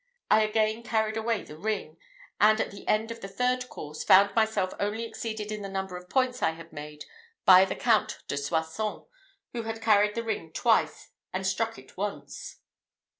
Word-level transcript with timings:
I 0.31 0.41
again 0.41 0.81
carried 0.81 1.15
away 1.15 1.43
the 1.43 1.55
ring; 1.59 1.97
and, 2.39 2.59
at 2.59 2.71
the 2.71 2.87
end 2.87 3.11
of 3.11 3.21
the 3.21 3.27
third 3.27 3.69
course, 3.69 4.03
found 4.03 4.33
myself 4.33 4.73
only 4.79 5.03
exceeded 5.05 5.51
in 5.51 5.61
the 5.61 5.69
number 5.69 5.95
of 5.95 6.09
points 6.09 6.41
I 6.41 6.53
had 6.53 6.73
made 6.73 7.05
by 7.45 7.65
the 7.65 7.75
Count 7.75 8.17
de 8.27 8.35
Soissons, 8.35 9.03
who 9.53 9.61
had 9.61 9.79
carried 9.79 10.15
the 10.15 10.23
ring 10.23 10.51
twice, 10.53 11.09
and 11.31 11.45
struck 11.45 11.77
it 11.77 11.97
once. 11.97 12.61